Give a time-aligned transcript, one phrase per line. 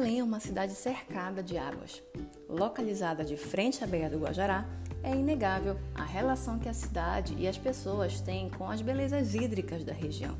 [0.00, 2.02] Belém é uma cidade cercada de águas.
[2.48, 4.64] Localizada de frente à beira do Guajará,
[5.02, 9.84] é inegável a relação que a cidade e as pessoas têm com as belezas hídricas
[9.84, 10.34] da região.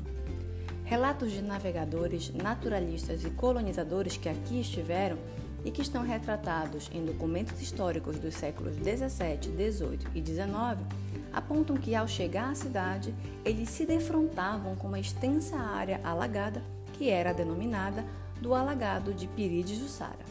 [0.83, 5.19] Relatos de navegadores, naturalistas e colonizadores que aqui estiveram
[5.63, 10.83] e que estão retratados em documentos históricos dos séculos 17, 18 e 19
[11.31, 13.13] apontam que ao chegar à cidade,
[13.45, 18.03] eles se defrontavam com uma extensa área alagada que era denominada
[18.41, 20.25] do alagado de Piri de Jussara.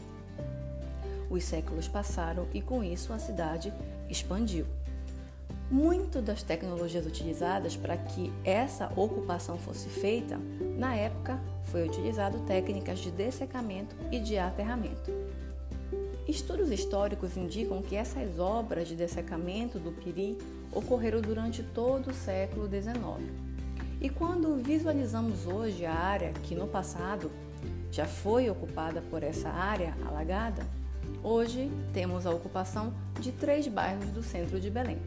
[1.29, 3.73] Os séculos passaram e com isso a cidade
[4.09, 4.65] expandiu.
[5.71, 10.37] Muito das tecnologias utilizadas para que essa ocupação fosse feita,
[10.77, 15.09] na época foi utilizado técnicas de dessecamento e de aterramento.
[16.27, 20.37] Estudos históricos indicam que essas obras de dessecamento do Piri
[20.73, 23.31] ocorreram durante todo o século XIX.
[24.01, 27.31] E quando visualizamos hoje a área que no passado
[27.91, 30.65] já foi ocupada por essa área alagada,
[31.21, 34.97] hoje temos a ocupação de três bairros do centro de Belém.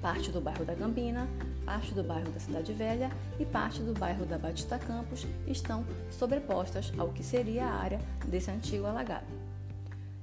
[0.00, 1.28] Parte do bairro da Campina,
[1.64, 6.92] parte do bairro da Cidade Velha e parte do bairro da Batista Campos estão sobrepostas
[6.96, 9.26] ao que seria a área desse antigo alagado.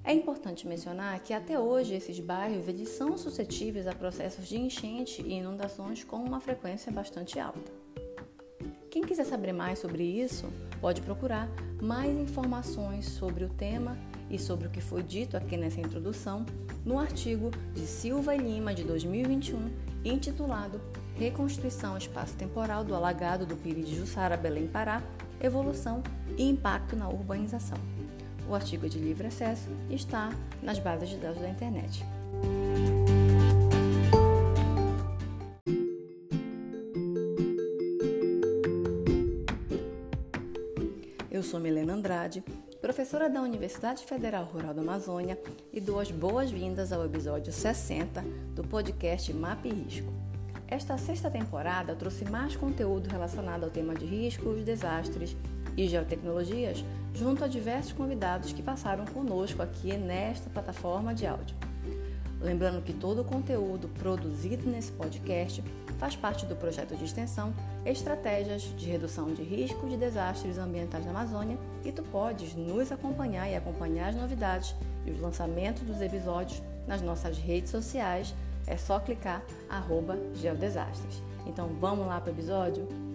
[0.03, 5.21] É importante mencionar que até hoje esses bairros eles são suscetíveis a processos de enchente
[5.21, 7.71] e inundações com uma frequência bastante alta.
[8.89, 10.47] Quem quiser saber mais sobre isso,
[10.79, 11.49] pode procurar
[11.81, 13.97] mais informações sobre o tema
[14.29, 16.45] e sobre o que foi dito aqui nessa introdução
[16.85, 19.69] no artigo de Silva e Lima de 2021,
[20.03, 20.79] intitulado
[21.15, 25.01] Reconstituição Espaço-Temporal do Alagado do Piri de Jussara, Belém, Pará,
[25.41, 26.03] Evolução
[26.37, 27.77] e Impacto na Urbanização.
[28.47, 30.29] O artigo de livre acesso está
[30.61, 32.05] nas bases de dados da internet.
[41.47, 42.43] Sou Milena Andrade,
[42.81, 45.39] professora da Universidade Federal Rural da Amazônia
[45.71, 48.21] e dou as boas-vindas ao episódio 60
[48.53, 50.11] do podcast Map e Risco.
[50.67, 55.37] Esta sexta temporada trouxe mais conteúdo relacionado ao tema de riscos, desastres
[55.77, 56.83] e geotecnologias,
[57.13, 61.55] junto a diversos convidados que passaram conosco aqui nesta plataforma de áudio.
[62.41, 65.63] Lembrando que todo o conteúdo produzido nesse podcast
[65.97, 67.53] faz parte do projeto de extensão
[67.85, 73.49] Estratégias de Redução de Risco de Desastres Ambientais na Amazônia e tu podes nos acompanhar
[73.49, 74.75] e acompanhar as novidades
[75.05, 78.35] e os lançamentos dos episódios nas nossas redes sociais.
[78.67, 81.23] É só clicar arroba Geodesastres.
[81.47, 83.06] Então vamos lá para o episódio?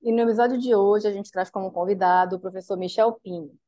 [0.00, 3.58] E no episódio de hoje a gente traz como convidado o professor Michel Pinho.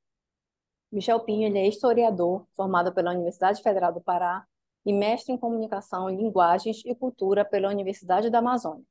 [0.91, 4.46] Michel Pinho ele é historiador, formado pela Universidade Federal do Pará
[4.86, 8.84] e mestre em comunicação, linguagens e cultura pela Universidade da Amazônia.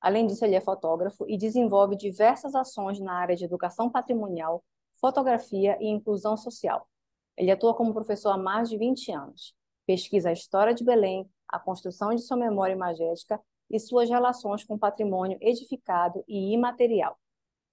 [0.00, 4.62] Além disso, ele é fotógrafo e desenvolve diversas ações na área de educação patrimonial,
[5.00, 6.88] fotografia e inclusão social.
[7.36, 9.54] Ele atua como professor há mais de 20 anos.
[9.86, 13.40] Pesquisa a história de Belém, a construção de sua memória imagética
[13.70, 17.18] e suas relações com o patrimônio edificado e imaterial.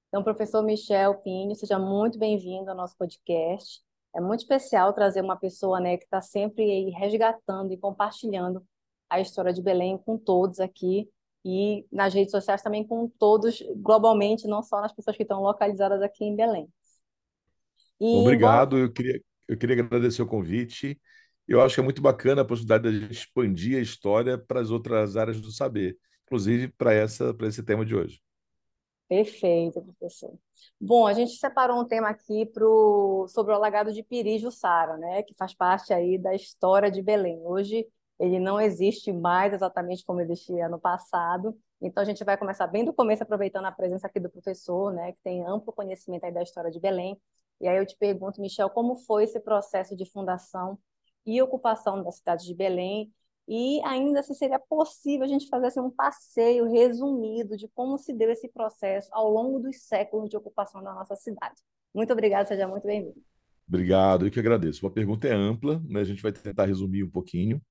[0.08, 3.82] Então, professor Michel Pinho, seja muito bem-vindo ao nosso podcast.
[4.16, 8.64] É muito especial trazer uma pessoa né, que está sempre aí resgatando e compartilhando
[9.10, 11.10] a história de Belém com todos aqui
[11.44, 16.02] e nas redes sociais também com todos globalmente, não só nas pessoas que estão localizadas
[16.02, 16.68] aqui em Belém.
[18.00, 21.00] E, Obrigado, eu queria, eu queria agradecer o convite
[21.48, 24.62] eu acho que é muito bacana a possibilidade de a gente expandir a história para
[24.62, 28.22] as outras áreas do saber, inclusive para essa para esse tema de hoje.
[29.08, 30.40] Perfeito, professor.
[30.80, 35.22] Bom, a gente separou um tema aqui pro, sobre o alagado de Piri Jussara, né,
[35.24, 37.40] que faz parte aí da história de Belém.
[37.44, 37.86] Hoje
[38.20, 42.86] ele não existe mais exatamente como existia no passado, então a gente vai começar bem
[42.86, 46.42] do começo, aproveitando a presença aqui do professor, né, que tem amplo conhecimento aí da
[46.42, 47.20] história de Belém.
[47.60, 50.80] E aí eu te pergunto, Michel, como foi esse processo de fundação
[51.26, 53.12] e ocupação da cidade de Belém,
[53.48, 58.14] e ainda se seria possível a gente fazer assim, um passeio resumido de como se
[58.14, 61.62] deu esse processo ao longo dos séculos de ocupação da nossa cidade.
[61.94, 63.22] Muito obrigada, seja muito bem-vindo.
[63.68, 64.86] Obrigado, eu que agradeço.
[64.88, 66.00] A pergunta é ampla, né?
[66.00, 67.62] a gente vai tentar resumir um pouquinho,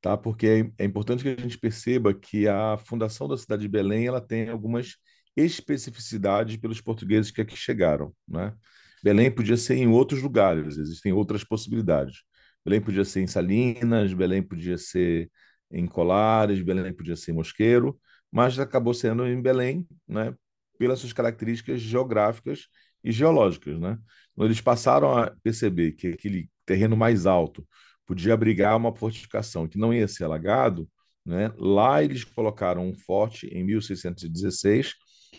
[0.00, 0.16] tá?
[0.16, 4.06] porque é, é importante que a gente perceba que a fundação da cidade de Belém
[4.06, 4.96] ela tem algumas
[5.36, 8.14] especificidades pelos portugueses que aqui chegaram.
[8.26, 8.54] Né?
[9.02, 12.22] Belém podia ser em outros lugares, existem outras possibilidades.
[12.66, 15.30] Belém podia ser em Salinas, Belém podia ser
[15.70, 17.96] em Colares, Belém podia ser em Mosqueiro,
[18.30, 20.34] mas acabou sendo em Belém, né?
[20.76, 22.66] pelas suas características geográficas
[23.04, 23.96] e geológicas, né?
[24.32, 27.64] Então, eles passaram a perceber que aquele terreno mais alto
[28.04, 30.88] podia abrigar uma fortificação que não ia ser alagado,
[31.24, 31.52] né?
[31.56, 34.92] Lá eles colocaram um forte em 1616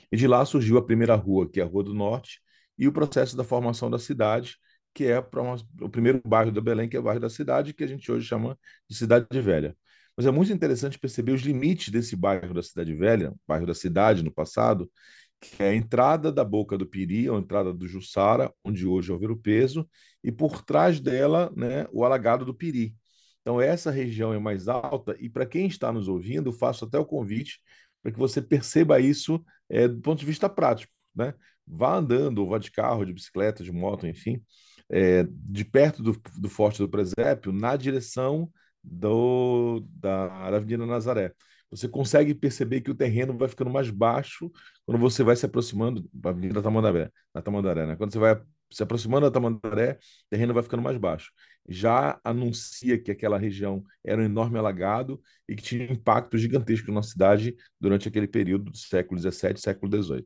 [0.09, 2.39] e de lá surgiu a primeira rua, que é a Rua do Norte,
[2.77, 4.55] e o processo da formação da cidade,
[4.97, 7.87] que é o primeiro bairro da Belém, que é o bairro da cidade, que a
[7.87, 8.57] gente hoje chama
[8.89, 9.77] de Cidade Velha.
[10.17, 14.23] Mas é muito interessante perceber os limites desse bairro da Cidade Velha, bairro da cidade
[14.23, 14.91] no passado,
[15.39, 19.13] que é a entrada da Boca do Piri, a entrada do Jussara, onde hoje é
[19.13, 19.87] o Ver Peso,
[20.23, 22.95] e por trás dela, né, o Alagado do Piri.
[23.41, 27.05] Então, essa região é mais alta, e para quem está nos ouvindo, faço até o
[27.05, 27.59] convite
[28.01, 30.91] para que você perceba isso é, do ponto de vista prático.
[31.15, 31.35] Né?
[31.67, 34.41] Vá andando, ou vá de carro, de bicicleta, de moto, enfim,
[34.89, 38.49] é, de perto do, do Forte do Presépio, na direção
[38.83, 41.33] do, da Avenida Nazaré.
[41.69, 44.49] Você consegue perceber que o terreno vai ficando mais baixo
[44.85, 47.11] quando você vai se aproximando da Avenida Tamandaré,
[47.43, 47.95] Tamandaré, né?
[47.95, 48.41] Quando você vai
[48.71, 51.31] se aproximando da Tamandaré, o terreno vai ficando mais baixo.
[51.67, 57.03] Já anuncia que aquela região era um enorme alagado e que tinha impacto gigantesco na
[57.03, 60.25] cidade durante aquele período do século XVII, século XVIII.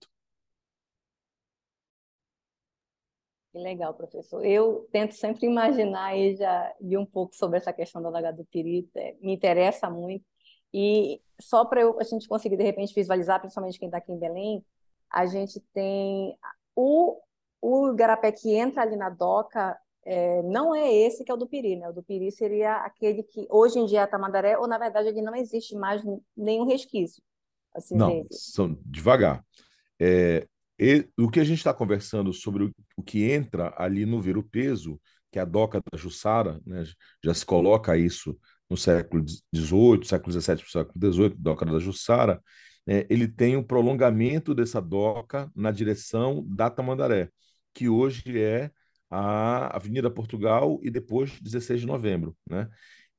[3.51, 4.45] Que legal, professor.
[4.45, 8.45] Eu tento sempre imaginar e já li um pouco sobre essa questão do alagado do
[8.45, 10.25] Pirita, é, me interessa muito.
[10.73, 14.65] E só para a gente conseguir, de repente, visualizar, principalmente quem está aqui em Belém,
[15.09, 16.37] a gente tem
[16.73, 17.19] o,
[17.61, 21.47] o Igarapé que entra ali na doca, é, não é esse que é o do
[21.47, 21.89] Piri, né?
[21.89, 25.21] O do Piri seria aquele que hoje em dia é Tamandaré, ou na verdade ele
[25.21, 26.01] não existe mais
[26.37, 27.21] nenhum resquício.
[27.73, 29.45] Assim, não, são devagar.
[29.99, 30.47] É,
[30.81, 34.35] e, o que a gente está conversando sobre o, o, que entra ali no ver
[34.35, 34.99] o peso,
[35.31, 36.83] que é a doca da Jussara, né,
[37.23, 38.35] já se coloca isso
[38.67, 39.23] no século
[39.53, 42.41] XVIII, século XVII, século XVIII, doca da Jussara,
[42.87, 47.29] né, ele tem um prolongamento dessa doca na direção da Tamandaré,
[47.75, 48.71] que hoje é
[49.07, 52.35] a Avenida Portugal e depois 16 de novembro.
[52.49, 52.67] Né?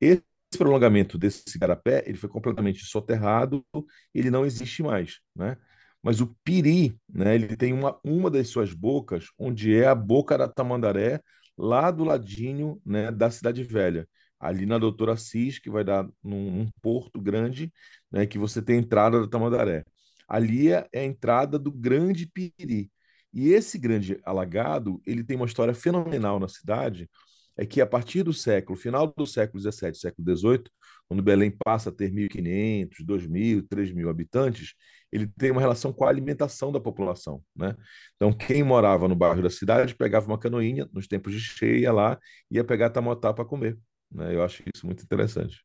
[0.00, 0.22] Esse
[0.58, 3.64] prolongamento desse garapé ele foi completamente soterrado,
[4.12, 5.20] ele não existe mais.
[5.36, 5.56] Né?
[6.02, 10.36] Mas o Piri, né, ele tem uma, uma das suas bocas, onde é a boca
[10.36, 11.20] da Tamandaré,
[11.56, 14.08] lá do ladinho né, da Cidade Velha.
[14.40, 17.72] Ali na Doutora Assis, que vai dar num, num porto grande,
[18.10, 19.84] né, que você tem a entrada da Tamandaré.
[20.26, 22.90] Ali é a entrada do Grande Piri.
[23.32, 27.08] E esse grande alagado, ele tem uma história fenomenal na cidade,
[27.56, 30.64] é que a partir do século, final do século XVII, século XVIII,
[31.06, 34.74] quando Belém passa a ter 1.500, 2.000, 3.000 habitantes,
[35.12, 37.76] ele tem uma relação com a alimentação da população, né?
[38.16, 42.18] Então, quem morava no bairro da cidade pegava uma canoinha, nos tempos de cheia lá,
[42.50, 43.78] ia pegar tamotá para comer,
[44.10, 44.34] né?
[44.34, 45.62] Eu acho isso muito interessante.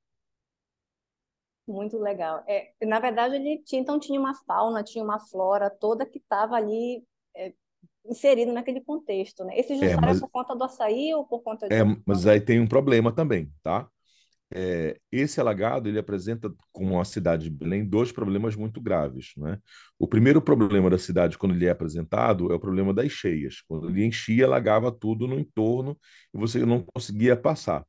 [1.68, 2.44] Muito legal.
[2.48, 6.56] É, na verdade, ele tinha, então tinha uma fauna, tinha uma flora toda que estava
[6.56, 7.04] ali
[7.36, 7.54] é,
[8.06, 9.58] inserido naquele contexto, né?
[9.58, 10.18] Esse jussara é, mas...
[10.18, 11.76] é por conta do açaí ou por conta de...
[11.76, 13.90] É, mas aí tem um problema também, tá?
[14.54, 19.32] É, esse alagado ele apresenta, como a cidade de Belém, dois problemas muito graves.
[19.38, 19.58] Né?
[20.00, 23.62] O primeiro problema da cidade, quando ele é apresentado, é o problema das cheias.
[23.68, 25.98] Quando ele enchia, alagava tudo no entorno
[26.34, 27.86] e você não conseguia passar.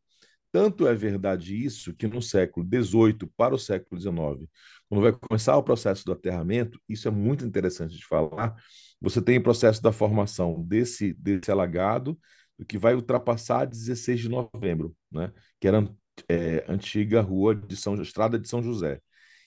[0.51, 4.49] Tanto é verdade isso que no século XVIII para o século XIX,
[4.89, 8.57] quando vai começar o processo do aterramento, isso é muito interessante de falar,
[9.01, 12.19] você tem o processo da formação desse, desse alagado,
[12.67, 15.33] que vai ultrapassar 16 de novembro, né?
[15.61, 15.87] que era
[16.29, 19.01] é, antiga rua de São Estrada de São José.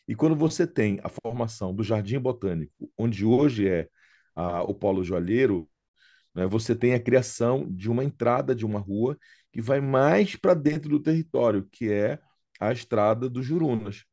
[0.07, 3.87] E quando você tem a formação do Jardim Botânico, onde hoje é
[4.35, 5.69] a, o Polo Joalheiro,
[6.35, 9.17] né, você tem a criação de uma entrada de uma rua
[9.51, 12.19] que vai mais para dentro do território, que é
[12.59, 14.03] a Estrada dos Jurunas.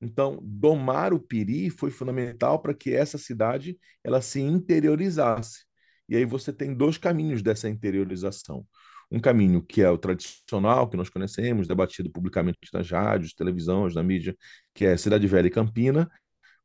[0.00, 5.64] Então, domar o Piri foi fundamental para que essa cidade ela se interiorizasse.
[6.08, 8.64] E aí você tem dois caminhos dessa interiorização
[9.10, 14.02] um caminho que é o tradicional, que nós conhecemos, debatido publicamente nas rádios, televisões, na
[14.02, 14.36] mídia,
[14.74, 16.10] que é Cidade Velha e Campina,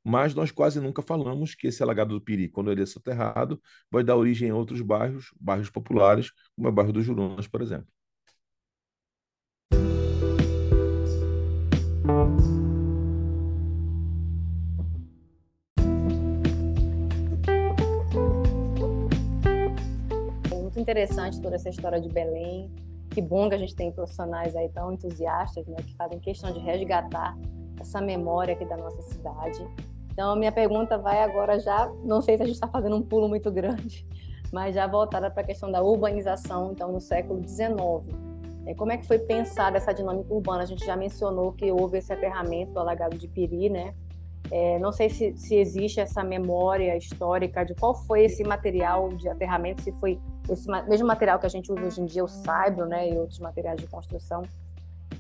[0.04, 4.04] mas nós quase nunca falamos que esse alagado do Piri, quando ele é soterrado, vai
[4.04, 7.88] dar origem a outros bairros, bairros populares, como é o bairro dos Jurunas, por exemplo.
[20.82, 22.72] Interessante toda essa história de Belém.
[23.10, 26.60] Que bom que a gente tem profissionais aí tão entusiastas, né, que fazem questão de
[26.60, 27.38] resgatar
[27.80, 29.60] essa memória aqui da nossa cidade.
[30.12, 33.02] Então, a minha pergunta vai agora já, não sei se a gente está fazendo um
[33.02, 34.06] pulo muito grande,
[34.52, 37.72] mas já voltada para a questão da urbanização, então, no século XIX.
[38.66, 40.64] É, como é que foi pensada essa dinâmica urbana?
[40.64, 43.94] A gente já mencionou que houve esse aterramento do alagado de Piri, né?
[44.52, 49.30] É, não sei se, se existe essa memória histórica de qual foi esse material de
[49.30, 50.20] aterramento, se foi
[50.50, 53.40] esse mesmo material que a gente usa hoje em dia, o saibro, né, e outros
[53.40, 54.44] materiais de construção,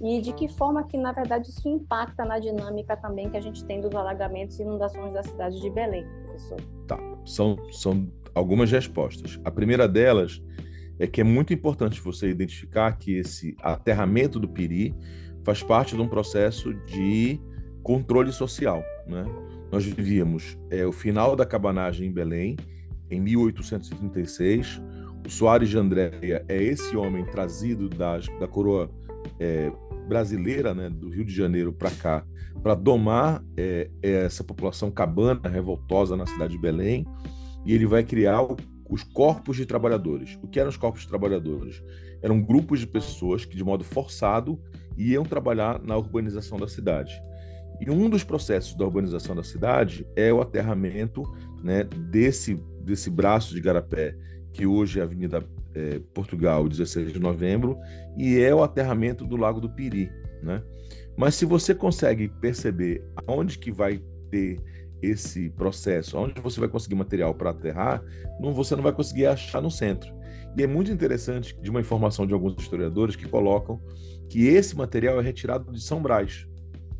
[0.01, 3.63] e de que forma que, na verdade, isso impacta na dinâmica também que a gente
[3.65, 6.59] tem dos alagamentos e inundações da cidade de Belém, professor.
[6.87, 9.39] Tá, são, são algumas respostas.
[9.43, 10.41] A primeira delas
[10.97, 14.95] é que é muito importante você identificar que esse aterramento do Piri
[15.43, 17.39] faz parte de um processo de
[17.83, 18.83] controle social.
[19.07, 19.23] Né?
[19.71, 22.55] Nós vivíamos é, o final da cabanagem em Belém,
[23.09, 24.81] em 1836.
[25.31, 28.91] Soares de Andréia é esse homem trazido das, da coroa
[29.39, 29.71] é,
[30.05, 32.25] brasileira, né, do Rio de Janeiro para cá,
[32.61, 37.07] para domar é, essa população cabana revoltosa na cidade de Belém.
[37.65, 38.57] E ele vai criar o,
[38.89, 40.37] os corpos de trabalhadores.
[40.43, 41.81] O que eram os corpos de trabalhadores?
[42.21, 44.59] Eram grupos de pessoas que, de modo forçado,
[44.97, 47.13] iam trabalhar na urbanização da cidade.
[47.79, 51.23] E um dos processos da urbanização da cidade é o aterramento
[51.63, 54.13] né, desse, desse braço de Garapé,
[54.53, 55.43] que hoje é a Avenida
[55.73, 57.77] é, Portugal, 16 de novembro,
[58.17, 60.11] e é o aterramento do Lago do Piri.
[60.43, 60.61] Né?
[61.17, 64.59] Mas se você consegue perceber aonde que vai ter
[65.01, 68.03] esse processo, onde você vai conseguir material para aterrar,
[68.39, 70.13] não, você não vai conseguir achar no centro.
[70.55, 73.81] E é muito interessante de uma informação de alguns historiadores que colocam
[74.29, 76.47] que esse material é retirado de São Brás.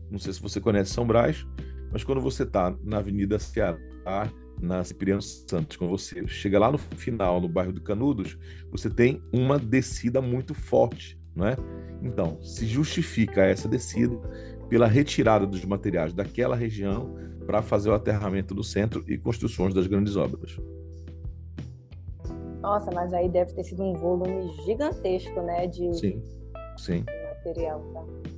[0.10, 1.46] Não sei se você conhece São Brás,
[1.92, 3.78] mas quando você está na Avenida Ceará,
[4.62, 8.38] na Cipriano Santos, quando você chega lá no final, no bairro do Canudos,
[8.70, 11.56] você tem uma descida muito forte, não é?
[12.02, 14.16] Então, se justifica essa descida
[14.70, 17.16] pela retirada dos materiais daquela região
[17.46, 20.58] para fazer o aterramento do centro e construções das grandes obras.
[22.62, 26.24] Nossa, mas aí deve ter sido um volume gigantesco, né, de, sim,
[26.78, 27.04] sim.
[27.36, 28.31] material, tá?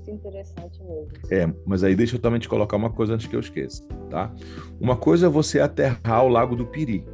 [0.00, 1.08] Muito interessante mesmo.
[1.30, 4.32] É, mas aí deixa eu também te colocar uma coisa antes que eu esqueça, tá?
[4.80, 7.04] Uma coisa é você aterrar o Lago do Piri.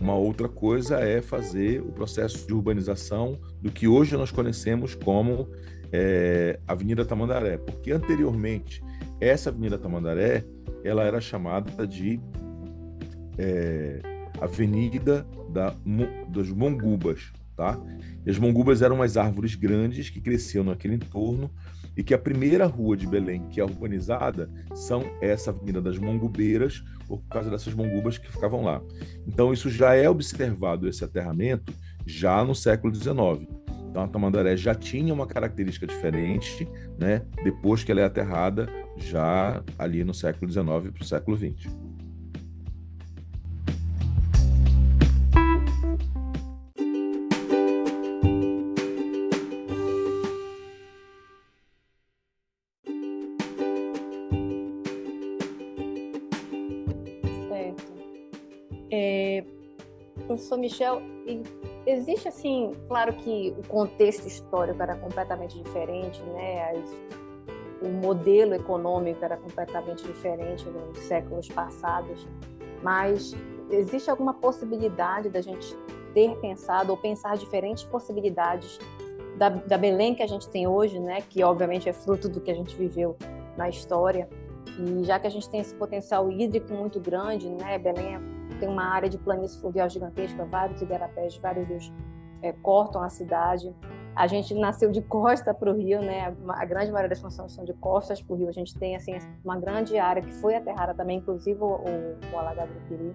[0.00, 5.48] Uma outra coisa é fazer o processo de urbanização do que hoje nós conhecemos como
[5.90, 8.82] é, Avenida Tamandaré, porque anteriormente
[9.20, 10.44] essa Avenida Tamandaré
[10.82, 12.20] ela era chamada de
[13.38, 14.00] é,
[14.40, 15.74] Avenida da,
[16.28, 17.80] dos Mongubas, tá?
[18.24, 21.50] E as mongubas eram umas árvores grandes que cresciam naquele entorno
[21.96, 26.82] e que a primeira rua de Belém que é urbanizada são essa Avenida das Mongubeiras,
[27.06, 28.82] por causa dessas mongubas que ficavam lá.
[29.26, 31.72] Então isso já é observado, esse aterramento,
[32.06, 33.46] já no século XIX.
[33.90, 36.66] Então a Tamandaré já tinha uma característica diferente,
[36.98, 37.22] né?
[37.44, 41.70] depois que ela é aterrada, já ali no século XIX para o século XX.
[60.26, 61.02] Professor Michel,
[61.86, 66.70] existe assim, claro que o contexto histórico era completamente diferente, né?
[66.70, 66.90] As,
[67.82, 72.26] o modelo econômico era completamente diferente nos séculos passados,
[72.82, 73.34] mas
[73.70, 75.76] existe alguma possibilidade da gente
[76.14, 78.78] ter pensado ou pensar diferentes possibilidades
[79.36, 81.20] da, da Belém que a gente tem hoje, né?
[81.28, 83.16] Que obviamente é fruto do que a gente viveu
[83.56, 84.28] na história.
[84.78, 87.78] E já que a gente tem esse potencial hídrico muito grande, né?
[87.78, 88.20] Belém é
[88.58, 91.92] tem uma área de planície fluvial gigantesca, vários igarapés, vários rios
[92.42, 93.74] é, cortam a cidade.
[94.14, 96.34] A gente nasceu de costa para o rio, né?
[96.48, 98.48] A grande maioria das funções são de costas para o rio.
[98.48, 101.80] A gente tem assim uma grande área que foi aterrada também, inclusive o,
[102.32, 103.14] o alagado do Piri.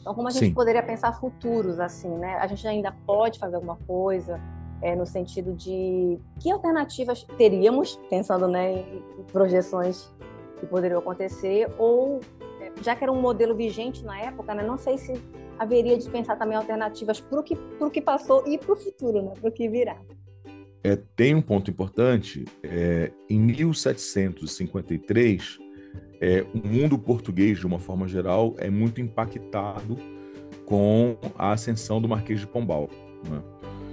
[0.00, 0.54] Então, como a gente Sim.
[0.54, 2.34] poderia pensar futuros assim, né?
[2.34, 4.38] A gente ainda pode fazer alguma coisa
[4.82, 10.12] é, no sentido de que alternativas teríamos, pensando né, em projeções
[10.58, 12.20] que poderiam acontecer, ou
[12.82, 15.12] já que era um modelo vigente na época, né, não sei se
[15.58, 17.56] haveria de pensar também alternativas para o que,
[17.92, 19.96] que passou e para o futuro, né, para o que virá.
[20.82, 22.44] É, tem um ponto importante.
[22.62, 25.58] É, em 1753,
[26.20, 29.96] é, o mundo português, de uma forma geral, é muito impactado
[30.66, 32.90] com a ascensão do Marquês de Pombal.
[33.28, 33.42] Né?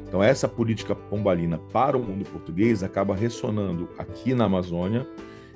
[0.05, 5.07] Então, essa política pombalina para o mundo português acaba ressonando aqui na Amazônia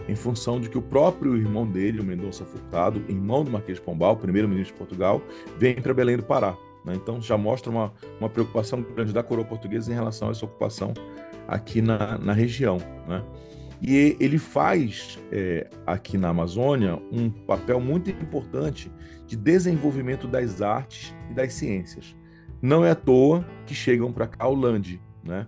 [0.07, 3.83] em função de que o próprio irmão dele, o Mendonça Furtado, irmão do Marquês de
[3.83, 5.21] Pombal, primeiro-ministro de Portugal,
[5.57, 6.55] vem para Belém do Pará.
[6.85, 6.93] Né?
[6.95, 10.93] Então já mostra uma, uma preocupação grande da coroa portuguesa em relação a essa ocupação
[11.47, 12.77] aqui na, na região.
[13.07, 13.23] Né?
[13.81, 18.91] E ele faz é, aqui na Amazônia um papel muito importante
[19.27, 22.15] de desenvolvimento das artes e das ciências.
[22.61, 25.45] Não é à toa que chegam para cá o Lande, né?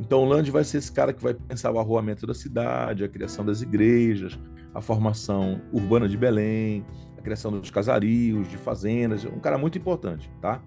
[0.00, 3.08] Então, o Land vai ser esse cara que vai pensar o arruamento da cidade, a
[3.08, 4.36] criação das igrejas,
[4.74, 6.84] a formação urbana de Belém,
[7.18, 10.60] a criação dos casarios, de fazendas, um cara muito importante, tá?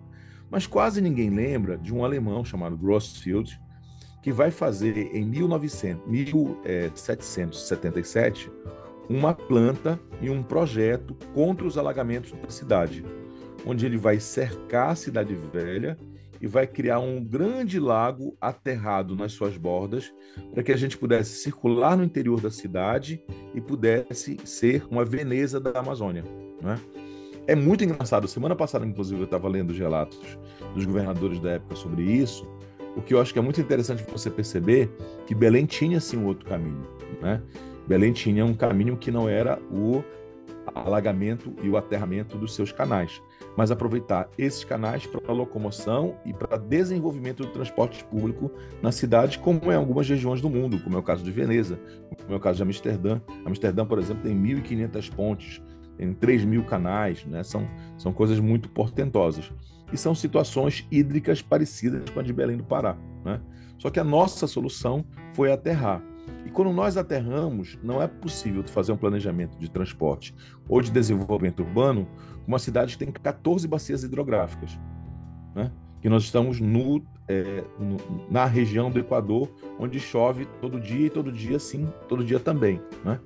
[0.49, 3.59] Mas quase ninguém lembra de um alemão chamado Grossfield,
[4.21, 8.49] que vai fazer em 1900, 1777
[9.07, 13.05] uma planta e um projeto contra os alagamentos da cidade,
[13.65, 15.97] onde ele vai cercar a cidade velha
[16.41, 20.13] e vai criar um grande lago aterrado nas suas bordas
[20.53, 23.23] para que a gente pudesse circular no interior da cidade
[23.53, 26.23] e pudesse ser uma Veneza da Amazônia.
[26.61, 26.79] Né?
[27.47, 28.27] É muito engraçado.
[28.27, 30.37] Semana passada, inclusive, eu estava lendo os relatos
[30.73, 32.47] dos governadores da época sobre isso.
[32.95, 34.89] O que eu acho que é muito interessante você perceber
[35.27, 36.87] que Belém tinha sim um outro caminho.
[37.21, 37.41] Né?
[37.87, 40.03] Belém tinha um caminho que não era o
[40.73, 43.21] alagamento e o aterramento dos seus canais,
[43.55, 49.71] mas aproveitar esses canais para locomoção e para desenvolvimento do transporte público na cidade, como
[49.71, 51.79] em algumas regiões do mundo, como é o caso de Veneza,
[52.21, 53.21] como é o caso de Amsterdã.
[53.45, 55.61] Amsterdã, por exemplo, tem 1.500 pontes,
[55.97, 57.43] tem 3 mil canais, né?
[57.43, 59.51] são, são coisas muito portentosas.
[59.93, 62.97] E são situações hídricas parecidas com a de Belém do Pará.
[63.23, 63.39] Né?
[63.77, 66.01] Só que a nossa solução foi aterrar.
[66.45, 70.33] E quando nós aterramos, não é possível fazer um planejamento de transporte
[70.67, 72.07] ou de desenvolvimento urbano
[72.47, 74.79] uma cidade que tem 14 bacias hidrográficas,
[75.55, 75.71] né?
[76.01, 77.97] que nós estamos no, é, no,
[78.29, 82.79] na região do Equador, onde chove todo dia e todo dia sim, todo dia também.
[83.03, 83.19] Né?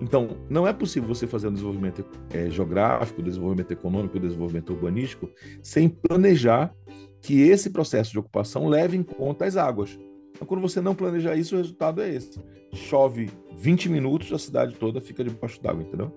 [0.00, 5.30] Então, não é possível você fazer um desenvolvimento é, geográfico, desenvolvimento econômico, desenvolvimento urbanístico,
[5.62, 6.74] sem planejar
[7.20, 9.96] que esse processo de ocupação leve em conta as águas.
[10.42, 12.36] Então, quando você não planejar isso, o resultado é esse.
[12.72, 16.10] Chove 20 minutos, a cidade toda fica debaixo d'água, entendeu?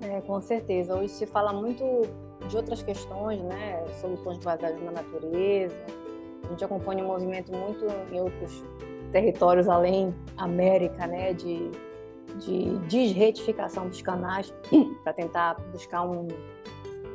[0.00, 0.94] É, com certeza.
[0.94, 1.84] Hoje se fala muito
[2.48, 3.84] de outras questões, né?
[4.00, 5.74] Soluções baseadas na natureza.
[6.44, 8.62] A gente acompanha um movimento muito em outros
[9.10, 11.32] territórios além América, né?
[11.32, 11.72] De,
[12.36, 14.54] de desretificação dos canais
[15.02, 16.28] para tentar buscar um,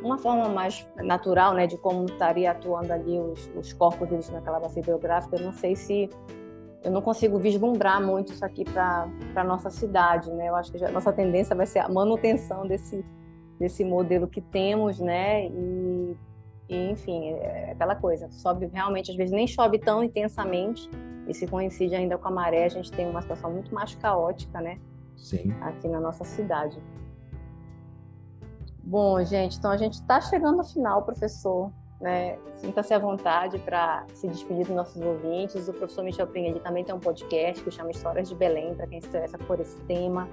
[0.04, 4.60] uma forma mais natural, né, de como estaria atuando ali os, os corpos deles naquela
[4.60, 5.38] bacia biográfica.
[5.38, 6.10] Eu não sei se
[6.84, 10.50] eu não consigo vislumbrar muito isso aqui para a nossa cidade, né?
[10.50, 13.04] Eu acho que a nossa tendência vai ser a manutenção desse
[13.60, 15.48] desse modelo que temos, né?
[15.48, 16.18] E,
[16.68, 20.90] e enfim, é aquela coisa, sobe realmente às vezes nem chove tão intensamente
[21.28, 24.60] e se coincide ainda com a maré, a gente tem uma situação muito mais caótica,
[24.60, 24.80] né?
[25.16, 25.54] Sim.
[25.62, 26.78] Aqui na nossa cidade.
[28.84, 31.72] Bom, gente, então a gente está chegando ao final, professor.
[32.02, 32.38] Né?
[32.56, 35.70] Sinta-se à vontade para se despedir dos nossos ouvintes.
[35.70, 39.00] O professor Michel Pinheiro também tem um podcast que chama Histórias de Belém, para quem
[39.00, 40.28] se interessa por esse tema,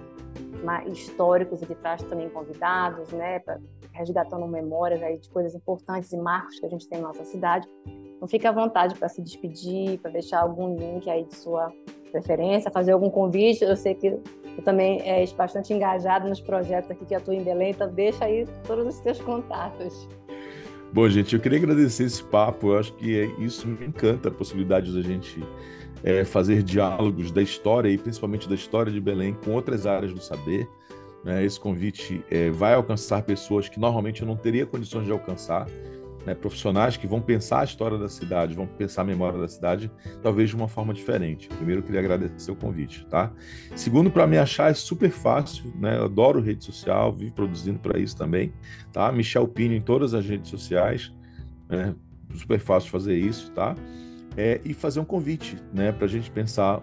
[0.87, 3.59] históricos, ele traz também convidados, né, pra,
[3.93, 7.69] resgatando memórias aí de coisas importantes e marcos que a gente tem na nossa cidade.
[8.17, 11.73] Então fique à vontade para se despedir, para deixar algum link aí de sua
[12.11, 13.65] preferência, fazer algum convite.
[13.65, 17.71] Eu sei que tu também és bastante engajado nos projetos aqui que atuam em Belém,
[17.71, 20.09] então deixa aí todos os teus contatos.
[20.93, 22.73] Bom, gente, eu queria agradecer esse papo.
[22.73, 25.41] Eu acho que é, isso me encanta a possibilidade da gente
[26.03, 30.21] é, fazer diálogos da história e principalmente da história de Belém com outras áreas do
[30.21, 30.69] saber.
[31.25, 31.45] Né?
[31.45, 35.67] Esse convite é, vai alcançar pessoas que normalmente eu não teria condições de alcançar
[36.27, 39.91] né, profissionais que vão pensar a história da cidade, vão pensar a memória da cidade,
[40.23, 41.49] talvez de uma forma diferente.
[41.49, 43.33] Primeiro, eu queria agradecer o convite, tá?
[43.75, 45.97] Segundo, para me achar é super fácil, né?
[45.97, 48.53] Eu adoro rede social, vivo produzindo para isso também,
[48.93, 49.11] tá?
[49.11, 51.13] Michel Pino em todas as redes sociais,
[51.69, 51.95] né?
[52.35, 53.75] Super fácil fazer isso, tá?
[54.37, 56.81] É, e fazer um convite, né, para a gente pensar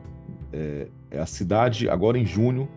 [0.51, 2.67] é, a cidade agora em junho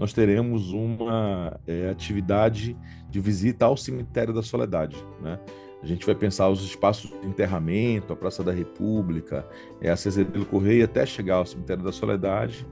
[0.00, 2.74] nós teremos uma é, atividade
[3.10, 5.38] de visita ao cemitério da Soledade, né?
[5.82, 9.46] A gente vai pensar os espaços de enterramento, a Praça da República,
[9.80, 12.66] é, a Cezerilo Correia, até chegar ao Cemitério da Soledade.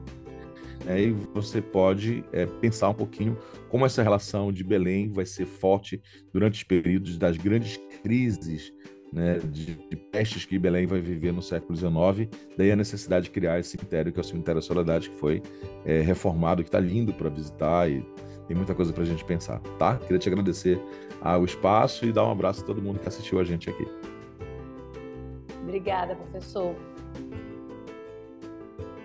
[0.85, 3.37] Né, e você pode é, pensar um pouquinho
[3.69, 6.01] como essa relação de Belém vai ser forte
[6.33, 8.73] durante os períodos das grandes crises
[9.13, 12.29] né, de, de, pestes que Belém vai viver no século XIX.
[12.57, 15.43] Daí a necessidade de criar esse cemitério, que é o Cemitério da Soledade, que foi
[15.85, 18.05] é, reformado, que está lindo para visitar e
[18.49, 19.97] tem muita coisa para a gente pensar, tá?
[19.99, 20.83] Queria te agradecer
[21.21, 23.87] ao espaço e dar um abraço a todo mundo que assistiu a gente aqui.
[25.63, 26.75] Obrigada, professor.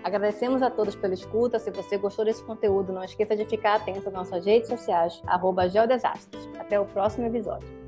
[0.02, 1.58] Agradecemos a todos pela escuta.
[1.58, 5.68] Se você gostou desse conteúdo, não esqueça de ficar atento às nossas redes sociais, arroba
[5.68, 6.48] Geodesastres.
[6.58, 7.83] Até o próximo episódio.